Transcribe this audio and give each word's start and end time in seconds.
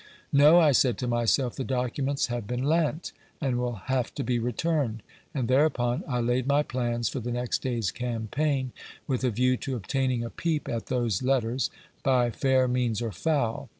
"No," 0.33 0.59
I 0.59 0.71
said 0.71 0.97
to 0.97 1.07
myself, 1.07 1.55
"the 1.55 1.63
documents 1.63 2.25
have 2.25 2.47
been 2.47 2.63
lent, 2.63 3.11
and 3.39 3.59
will 3.59 3.75
have 3.85 4.11
to 4.15 4.23
be 4.23 4.39
returned;" 4.39 5.03
and 5.31 5.47
thereupon 5.47 6.03
I 6.07 6.21
laid 6.21 6.47
my 6.47 6.63
plans 6.63 7.07
for 7.07 7.19
the 7.19 7.31
next 7.31 7.61
day's 7.61 7.91
campaign, 7.91 8.71
with 9.05 9.23
a 9.23 9.29
view 9.29 9.57
to 9.57 9.75
obtaining 9.75 10.23
a 10.23 10.31
peep 10.31 10.67
at 10.67 10.87
those 10.87 11.21
letters, 11.21 11.69
by 12.01 12.31
fair 12.31 12.67
means 12.67 12.99
or 12.99 13.11
foul. 13.11 13.69